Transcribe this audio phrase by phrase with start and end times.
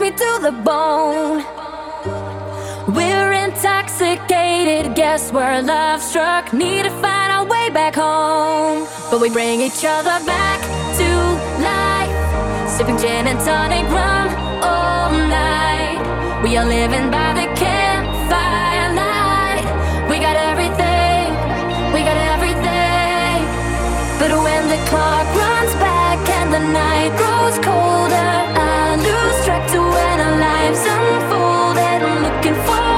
[0.00, 1.44] me to the bone.
[2.94, 6.54] We're intoxicated, guess we're love struck.
[6.54, 8.88] Need to find our way back home.
[9.10, 10.60] But we bring each other back
[10.98, 11.08] to
[11.62, 12.70] life.
[12.70, 14.28] Sipping gin and tonic rum
[14.62, 16.00] all night.
[16.42, 19.66] We are living by the campfire light.
[20.08, 21.26] We got everything,
[21.92, 23.38] we got everything.
[24.18, 29.89] But when the clock runs back and the night grows colder, I lose track to
[30.40, 32.89] lives unfold and I'm looking for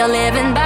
[0.00, 0.59] Are living by